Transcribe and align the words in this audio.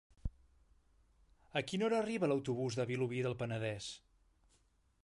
A 1.61 1.63
quina 1.73 1.87
hora 1.89 2.01
arriba 2.05 2.31
l'autobús 2.33 2.79
de 2.81 2.87
Vilobí 2.93 3.23
del 3.29 3.39
Penedès? 3.45 3.93